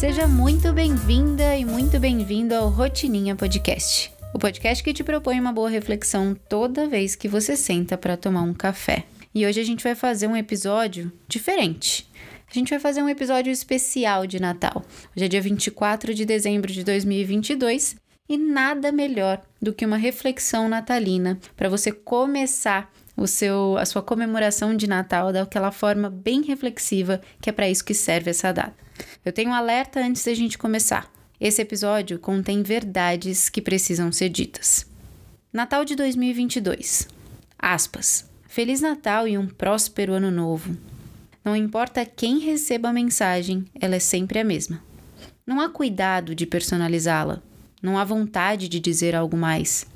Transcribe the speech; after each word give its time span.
Seja 0.00 0.26
muito 0.26 0.72
bem-vinda 0.72 1.54
e 1.54 1.62
muito 1.62 2.00
bem-vindo 2.00 2.54
ao 2.54 2.70
Rotininha 2.70 3.36
Podcast. 3.36 4.10
O 4.32 4.38
podcast 4.38 4.82
que 4.82 4.94
te 4.94 5.04
propõe 5.04 5.38
uma 5.38 5.52
boa 5.52 5.68
reflexão 5.68 6.34
toda 6.48 6.88
vez 6.88 7.14
que 7.14 7.28
você 7.28 7.54
senta 7.54 7.98
para 7.98 8.16
tomar 8.16 8.40
um 8.40 8.54
café. 8.54 9.04
E 9.34 9.44
hoje 9.44 9.60
a 9.60 9.62
gente 9.62 9.84
vai 9.84 9.94
fazer 9.94 10.26
um 10.26 10.34
episódio 10.34 11.12
diferente. 11.28 12.10
A 12.50 12.54
gente 12.54 12.70
vai 12.70 12.78
fazer 12.78 13.02
um 13.02 13.10
episódio 13.10 13.52
especial 13.52 14.26
de 14.26 14.40
Natal. 14.40 14.82
Hoje 15.14 15.26
é 15.26 15.28
dia 15.28 15.42
24 15.42 16.14
de 16.14 16.24
dezembro 16.24 16.72
de 16.72 16.82
2022 16.82 17.96
e 18.26 18.38
nada 18.38 18.90
melhor 18.90 19.42
do 19.60 19.70
que 19.70 19.84
uma 19.84 19.98
reflexão 19.98 20.66
natalina 20.66 21.38
para 21.54 21.68
você 21.68 21.92
começar 21.92 22.90
o 23.16 23.26
seu, 23.26 23.76
a 23.78 23.84
sua 23.84 24.02
comemoração 24.02 24.76
de 24.76 24.86
Natal 24.86 25.32
daquela 25.32 25.70
forma 25.70 26.08
bem 26.08 26.42
reflexiva, 26.42 27.20
que 27.40 27.50
é 27.50 27.52
para 27.52 27.68
isso 27.68 27.84
que 27.84 27.94
serve 27.94 28.30
essa 28.30 28.52
data. 28.52 28.74
Eu 29.24 29.32
tenho 29.32 29.50
um 29.50 29.54
alerta 29.54 30.00
antes 30.00 30.24
da 30.24 30.34
gente 30.34 30.58
começar. 30.58 31.10
Esse 31.40 31.62
episódio 31.62 32.18
contém 32.18 32.62
verdades 32.62 33.48
que 33.48 33.62
precisam 33.62 34.12
ser 34.12 34.28
ditas. 34.28 34.86
Natal 35.52 35.84
de 35.84 35.96
2022. 35.96 37.08
Aspas. 37.58 38.28
Feliz 38.46 38.80
Natal 38.80 39.26
e 39.26 39.38
um 39.38 39.46
próspero 39.46 40.12
Ano 40.12 40.30
Novo. 40.30 40.76
Não 41.44 41.56
importa 41.56 42.04
quem 42.04 42.38
receba 42.38 42.90
a 42.90 42.92
mensagem, 42.92 43.64
ela 43.80 43.96
é 43.96 43.98
sempre 44.00 44.38
a 44.38 44.44
mesma. 44.44 44.82
Não 45.46 45.60
há 45.60 45.68
cuidado 45.68 46.34
de 46.34 46.46
personalizá-la. 46.46 47.42
Não 47.82 47.98
há 47.98 48.04
vontade 48.04 48.68
de 48.68 48.78
dizer 48.78 49.16
algo 49.16 49.36
mais. 49.36 49.86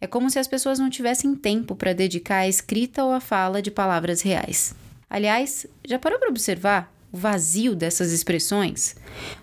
É 0.00 0.06
como 0.06 0.30
se 0.30 0.38
as 0.38 0.46
pessoas 0.46 0.78
não 0.78 0.88
tivessem 0.88 1.34
tempo 1.34 1.74
para 1.74 1.92
dedicar 1.92 2.38
à 2.38 2.48
escrita 2.48 3.04
ou 3.04 3.12
à 3.12 3.20
fala 3.20 3.60
de 3.60 3.70
palavras 3.70 4.22
reais. 4.22 4.74
Aliás, 5.10 5.66
já 5.86 5.98
parou 5.98 6.18
para 6.18 6.28
observar 6.28 6.92
o 7.10 7.16
vazio 7.16 7.74
dessas 7.74 8.12
expressões? 8.12 8.94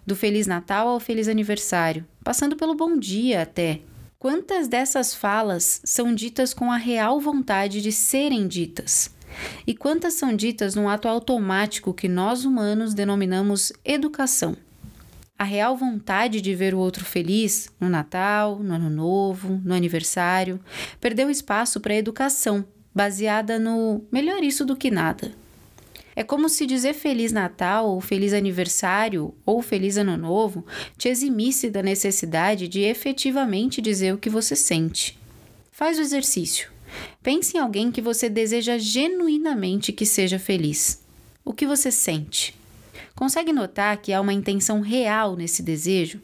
Do 0.06 0.16
Feliz 0.16 0.48
Natal 0.48 0.88
ao 0.88 1.00
Feliz 1.00 1.28
Aniversário, 1.28 2.06
passando 2.24 2.56
pelo 2.56 2.76
Bom 2.76 2.98
Dia 2.98 3.42
até. 3.42 3.82
Quantas 4.18 4.68
dessas 4.68 5.14
falas 5.14 5.82
são 5.84 6.14
ditas 6.16 6.54
com 6.54 6.72
a 6.72 6.78
real 6.78 7.20
vontade 7.20 7.82
de 7.82 7.92
serem 7.92 8.48
ditas? 8.48 9.14
E 9.68 9.76
quantas 9.76 10.14
são 10.14 10.36
ditas 10.36 10.76
num 10.76 10.88
ato 10.88 11.08
automático 11.08 11.94
que 11.94 12.08
nós 12.08 12.46
humanos 12.46 12.94
denominamos 12.94 13.74
educação? 13.84 14.56
A 15.38 15.44
real 15.44 15.76
vontade 15.76 16.40
de 16.42 16.56
ver 16.56 16.74
o 16.74 16.80
outro 16.80 17.04
feliz 17.04 17.70
no 17.80 17.90
Natal, 17.90 18.60
no 18.60 18.74
Ano 18.74 18.90
Novo, 18.90 19.62
no 19.64 19.74
aniversário, 19.74 20.60
perdeu 21.00 21.30
espaço 21.30 21.80
para 21.80 21.94
a 21.94 21.98
educação, 21.98 22.66
baseada 22.94 23.60
no 23.60 24.06
melhor 24.12 24.44
isso 24.44 24.66
do 24.66 24.76
que 24.76 24.90
nada. 24.90 25.34
É 26.16 26.24
como 26.24 26.48
se 26.48 26.66
dizer 26.66 26.94
Feliz 26.94 27.34
Natal, 27.34 27.90
ou 27.90 28.00
Feliz 28.00 28.32
Aniversário, 28.32 29.36
ou 29.46 29.62
Feliz 29.62 29.98
Ano 29.98 30.16
Novo 30.16 30.66
te 30.98 31.10
eximisse 31.10 31.70
da 31.70 31.84
necessidade 31.84 32.70
de 32.70 32.80
efetivamente 32.82 33.82
dizer 33.82 34.14
o 34.14 34.18
que 34.18 34.30
você 34.30 34.56
sente. 34.56 35.20
Faz 35.70 35.98
o 35.98 36.02
exercício. 36.02 36.72
Pense 37.22 37.58
em 37.58 37.60
alguém 37.60 37.92
que 37.92 38.02
você 38.02 38.30
deseja 38.30 38.78
genuinamente 38.78 39.92
que 39.92 40.06
seja 40.06 40.40
feliz. 40.40 41.04
O 41.44 41.52
que 41.52 41.68
você 41.68 41.92
sente? 41.92 42.56
Consegue 43.16 43.54
notar 43.54 43.98
que 43.98 44.12
há 44.12 44.20
uma 44.20 44.34
intenção 44.34 44.82
real 44.82 45.38
nesse 45.38 45.64
desejo? 45.64 46.20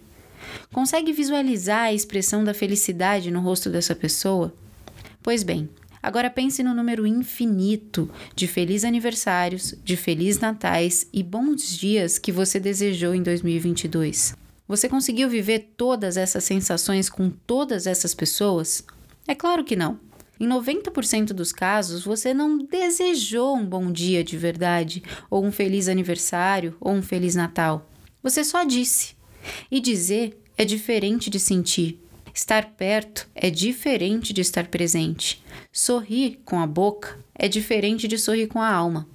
Consegue 0.74 1.14
visualizar 1.14 1.86
a 1.86 1.94
expressão 1.94 2.44
da 2.44 2.54
felicidade 2.54 3.32
no 3.32 3.40
rosto 3.40 3.70
dessa 3.70 3.96
pessoa? 3.96 4.54
Pois 5.24 5.42
bem, 5.42 5.70
agora 6.04 6.30
pense 6.30 6.62
no 6.62 6.74
número 6.74 7.08
infinito 7.08 8.12
de 8.36 8.46
feliz 8.46 8.84
aniversários, 8.84 9.74
de 9.84 9.96
feliz 9.96 10.40
natais 10.40 11.08
e 11.14 11.24
bons 11.24 11.78
dias 11.78 12.18
que 12.18 12.32
você 12.32 12.60
desejou 12.60 13.16
em 13.16 13.24
2022. 13.24 14.36
Você 14.68 14.90
conseguiu 14.90 15.30
viver 15.30 15.74
todas 15.78 16.18
essas 16.18 16.44
sensações 16.44 17.10
com 17.10 17.30
todas 17.30 17.88
essas 17.88 18.14
pessoas? 18.14 18.84
É 19.26 19.36
claro 19.36 19.64
que 19.64 19.76
não. 19.78 19.98
Em 20.42 20.48
90% 20.48 21.34
dos 21.34 21.52
casos, 21.52 22.04
você 22.04 22.34
não 22.34 22.58
desejou 22.58 23.56
um 23.56 23.64
bom 23.64 23.92
dia 23.92 24.24
de 24.24 24.36
verdade, 24.36 25.04
ou 25.30 25.46
um 25.46 25.52
feliz 25.52 25.88
aniversário, 25.88 26.76
ou 26.82 26.94
um 26.94 27.04
feliz 27.04 27.36
Natal. 27.36 27.88
Você 28.24 28.44
só 28.44 28.64
disse. 28.64 29.16
E 29.70 29.80
dizer 29.80 30.36
é 30.58 30.66
diferente 30.66 31.30
de 31.30 31.40
sentir. 31.40 32.00
Estar 32.34 32.72
perto 32.72 33.30
é 33.36 33.52
diferente 33.52 34.34
de 34.34 34.42
estar 34.42 34.66
presente. 34.66 35.44
Sorrir 35.72 36.40
com 36.44 36.60
a 36.60 36.66
boca 36.66 37.20
é 37.36 37.48
diferente 37.48 38.08
de 38.08 38.18
sorrir 38.18 38.48
com 38.48 38.60
a 38.60 38.74
alma. 38.74 39.08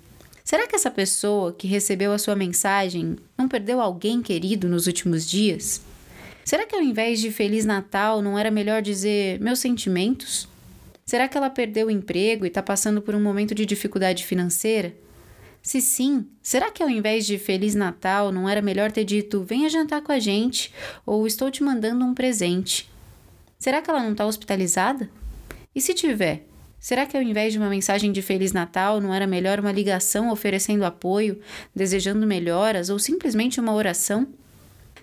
Será 0.44 0.64
que 0.69 0.76
essa 0.76 0.93
pessoa 0.93 1.53
que 1.53 1.66
recebeu 1.66 2.12
a 2.12 2.19
sua 2.19 2.37
mensagem 2.37 3.16
não 3.37 3.48
perdeu 3.48 3.81
alguém 3.81 4.22
querido 4.22 4.69
nos 4.69 4.87
últimos 4.87 5.28
dias? 5.28 5.81
Será 6.44 6.64
que 6.64 6.76
ao 6.76 6.82
invés 6.82 7.19
de 7.19 7.32
Feliz 7.32 7.64
Natal 7.64 8.22
não 8.22 8.38
era 8.38 8.48
melhor 8.48 8.81
dizer 8.81 9.41
meus 9.41 9.58
sentimentos? 9.58 10.48
Será 11.09 11.28
que 11.28 11.39
ela 11.39 11.49
perdeu 11.49 11.87
o 11.87 11.91
emprego 11.91 12.44
e 12.44 12.49
está 12.49 12.61
passando 12.61 13.00
por 13.00 13.15
um 13.15 13.22
momento 13.22 13.55
de 13.55 13.65
dificuldade 13.65 14.25
financeira? 14.25 14.93
Se 15.62 15.81
sim, 15.81 16.27
será 16.43 16.69
que 16.69 16.83
ao 16.83 16.91
invés 16.91 17.25
de 17.25 17.39
Feliz 17.39 17.77
Natal 17.77 18.33
não 18.33 18.49
era 18.49 18.61
melhor 18.61 18.91
ter 18.91 19.05
dito 19.05 19.44
venha 19.44 19.71
jantar 19.71 20.03
com 20.03 20.11
a 20.11 20.19
gente 20.19 20.75
ou 21.06 21.25
estou 21.25 21.49
te 21.49 21.62
mandando 21.62 22.05
um 22.05 22.12
presente? 22.12 22.91
Será 23.56 23.81
que 23.81 23.89
ela 23.89 24.03
não 24.03 24.11
está 24.11 24.27
hospitalizada? 24.27 25.09
E 25.72 25.81
se 25.81 25.94
tiver, 25.94 26.44
será 26.77 27.06
que 27.06 27.17
ao 27.17 27.23
invés 27.23 27.53
de 27.53 27.59
uma 27.61 27.71
mensagem 27.71 28.11
de 28.11 28.21
Feliz 28.21 28.53
Natal 28.53 29.00
não 29.00 29.15
era 29.15 29.28
melhor 29.28 29.61
uma 29.61 29.71
ligação 29.71 30.33
oferecendo 30.33 30.84
apoio, 30.84 31.41
desejando 31.73 32.27
melhoras 32.27 32.91
ou 32.91 32.99
simplesmente 32.99 33.61
uma 33.61 33.73
oração? 33.73 34.27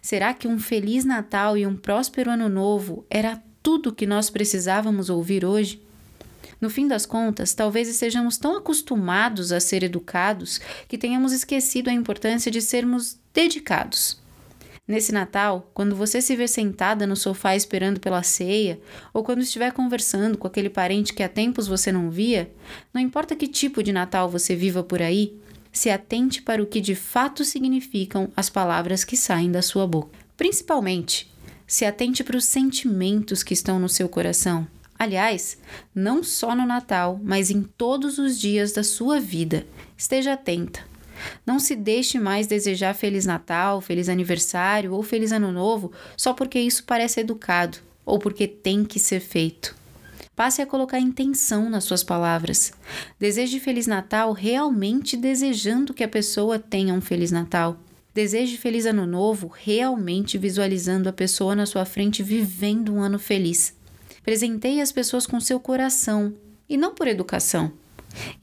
Será 0.01 0.33
que 0.33 0.49
um 0.49 0.59
Feliz 0.59 1.05
Natal 1.05 1.57
e 1.57 1.65
um 1.65 1.77
próspero 1.77 2.29
Ano 2.29 2.49
Novo 2.49 3.05
era 3.09 3.41
tudo 3.61 3.91
o 3.91 3.93
que 3.93 4.05
nós 4.05 4.29
precisávamos 4.29 5.09
ouvir 5.09 5.45
hoje? 5.45 5.81
No 6.63 6.69
fim 6.69 6.87
das 6.87 7.05
contas, 7.05 7.53
talvez 7.53 7.89
estejamos 7.89 8.37
tão 8.37 8.55
acostumados 8.55 9.51
a 9.51 9.59
ser 9.59 9.83
educados 9.83 10.61
que 10.87 10.97
tenhamos 10.97 11.33
esquecido 11.33 11.89
a 11.89 11.93
importância 11.93 12.49
de 12.49 12.61
sermos 12.61 13.19
dedicados. 13.33 14.17
Nesse 14.87 15.11
Natal, 15.11 15.69
quando 15.73 15.93
você 15.93 16.21
se 16.21 16.37
vê 16.37 16.47
sentada 16.47 17.05
no 17.05 17.17
sofá 17.17 17.53
esperando 17.53 17.99
pela 17.99 18.23
ceia, 18.23 18.79
ou 19.13 19.25
quando 19.25 19.41
estiver 19.41 19.73
conversando 19.73 20.37
com 20.37 20.47
aquele 20.47 20.69
parente 20.69 21.13
que 21.13 21.21
há 21.21 21.27
tempos 21.27 21.67
você 21.67 21.91
não 21.91 22.09
via, 22.09 22.49
não 22.93 23.01
importa 23.01 23.35
que 23.35 23.45
tipo 23.45 23.83
de 23.83 23.91
Natal 23.91 24.29
você 24.29 24.55
viva 24.55 24.81
por 24.81 25.01
aí, 25.01 25.37
se 25.69 25.89
atente 25.89 26.41
para 26.41 26.63
o 26.63 26.65
que 26.65 26.79
de 26.79 26.95
fato 26.95 27.43
significam 27.43 28.31
as 28.37 28.49
palavras 28.49 29.03
que 29.03 29.17
saem 29.17 29.51
da 29.51 29.61
sua 29.61 29.85
boca. 29.85 30.17
Principalmente, 30.37 31.29
se 31.67 31.83
atente 31.83 32.23
para 32.23 32.37
os 32.37 32.45
sentimentos 32.45 33.43
que 33.43 33.53
estão 33.53 33.79
no 33.79 33.89
seu 33.89 34.07
coração. 34.07 34.65
Aliás, 35.03 35.57
não 35.93 36.23
só 36.23 36.55
no 36.55 36.65
Natal, 36.65 37.19
mas 37.21 37.51
em 37.51 37.61
todos 37.61 38.17
os 38.17 38.39
dias 38.39 38.71
da 38.71 38.83
sua 38.83 39.19
vida. 39.19 39.67
Esteja 39.97 40.31
atenta. 40.31 40.79
Não 41.45 41.59
se 41.59 41.75
deixe 41.75 42.17
mais 42.17 42.47
desejar 42.47 42.93
Feliz 42.95 43.25
Natal, 43.25 43.81
Feliz 43.81 44.07
Aniversário 44.07 44.93
ou 44.93 45.03
Feliz 45.03 45.33
Ano 45.33 45.51
Novo 45.51 45.91
só 46.15 46.33
porque 46.33 46.57
isso 46.57 46.85
parece 46.85 47.19
educado 47.19 47.79
ou 48.05 48.17
porque 48.17 48.47
tem 48.47 48.85
que 48.85 48.97
ser 48.97 49.19
feito. 49.19 49.75
Passe 50.33 50.61
a 50.61 50.65
colocar 50.65 51.01
intenção 51.01 51.69
nas 51.69 51.83
suas 51.83 52.01
palavras. 52.01 52.71
Deseje 53.19 53.59
Feliz 53.59 53.87
Natal 53.87 54.31
realmente 54.31 55.17
desejando 55.17 55.93
que 55.93 56.05
a 56.05 56.07
pessoa 56.07 56.57
tenha 56.57 56.93
um 56.93 57.01
Feliz 57.01 57.29
Natal. 57.29 57.77
Deseje 58.13 58.55
Feliz 58.55 58.85
Ano 58.85 59.05
Novo 59.05 59.51
realmente 59.53 60.37
visualizando 60.37 61.09
a 61.09 61.13
pessoa 61.13 61.53
na 61.53 61.65
sua 61.65 61.83
frente 61.83 62.23
vivendo 62.23 62.93
um 62.93 63.01
ano 63.01 63.19
feliz. 63.19 63.75
Presenteie 64.23 64.81
as 64.81 64.91
pessoas 64.91 65.25
com 65.25 65.39
seu 65.39 65.59
coração 65.59 66.33
e 66.67 66.77
não 66.77 66.95
por 66.95 67.07
educação. 67.07 67.71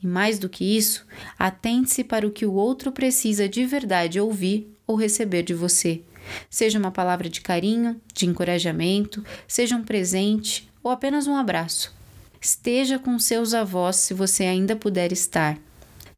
E 0.03 0.07
mais 0.07 0.39
do 0.39 0.49
que 0.49 0.77
isso, 0.77 1.07
atente-se 1.39 2.05
para 2.05 2.27
o 2.27 2.31
que 2.31 2.45
o 2.45 2.53
outro 2.53 2.93
precisa 2.93 3.49
de 3.49 3.65
verdade 3.65 4.21
ouvir 4.21 4.71
ou 4.87 4.97
receber 4.97 5.43
de 5.43 5.55
você. 5.55 6.03
Seja 6.49 6.79
uma 6.79 6.91
palavra 6.91 7.29
de 7.29 7.41
carinho, 7.41 8.01
de 8.13 8.27
encorajamento, 8.27 9.25
seja 9.47 9.77
um 9.77 9.83
presente 9.83 10.71
ou 10.83 10.91
apenas 10.91 11.27
um 11.27 11.37
abraço. 11.37 11.95
Esteja 12.41 12.99
com 12.99 13.19
seus 13.19 13.55
avós 13.55 13.97
se 13.97 14.15
você 14.15 14.45
ainda 14.45 14.75
puder 14.75 15.13
estar. 15.13 15.59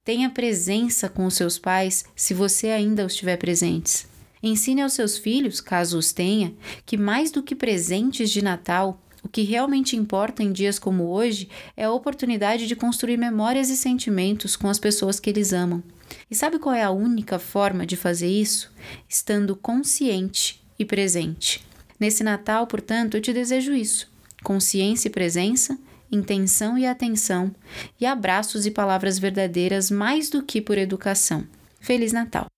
Tenha 0.04 0.30
presença 0.30 1.08
com 1.08 1.28
seus 1.30 1.58
pais 1.58 2.04
se 2.14 2.34
você 2.34 2.68
ainda 2.68 3.04
os 3.06 3.14
tiver 3.14 3.36
presentes. 3.36 4.06
Ensine 4.42 4.82
aos 4.82 4.92
seus 4.92 5.16
filhos, 5.16 5.60
caso 5.60 5.98
os 5.98 6.12
tenha, 6.12 6.54
que 6.84 6.96
mais 6.96 7.30
do 7.30 7.42
que 7.42 7.54
presentes 7.54 8.30
de 8.30 8.42
Natal, 8.42 9.00
o 9.22 9.28
que 9.28 9.42
realmente 9.42 9.96
importa 9.96 10.42
em 10.42 10.52
dias 10.52 10.78
como 10.78 11.04
hoje 11.04 11.48
é 11.76 11.84
a 11.84 11.92
oportunidade 11.92 12.66
de 12.66 12.76
construir 12.76 13.16
memórias 13.16 13.70
e 13.70 13.76
sentimentos 13.76 14.56
com 14.56 14.68
as 14.68 14.78
pessoas 14.78 15.20
que 15.20 15.30
eles 15.30 15.52
amam. 15.52 15.82
E 16.30 16.34
sabe 16.34 16.58
qual 16.58 16.74
é 16.74 16.82
a 16.82 16.90
única 16.90 17.38
forma 17.38 17.86
de 17.86 17.96
fazer 17.96 18.28
isso? 18.28 18.70
Estando 19.08 19.56
consciente 19.56 20.62
e 20.78 20.84
presente. 20.84 21.64
Nesse 21.98 22.24
Natal, 22.24 22.66
portanto, 22.66 23.16
eu 23.16 23.20
te 23.20 23.32
desejo 23.32 23.72
isso: 23.72 24.10
consciência 24.42 25.08
e 25.08 25.10
presença, 25.12 25.78
intenção 26.10 26.76
e 26.76 26.84
atenção, 26.84 27.54
e 28.00 28.04
abraços 28.04 28.66
e 28.66 28.70
palavras 28.70 29.18
verdadeiras 29.18 29.90
mais 29.90 30.28
do 30.28 30.42
que 30.42 30.60
por 30.60 30.76
educação. 30.76 31.46
Feliz 31.80 32.12
Natal! 32.12 32.51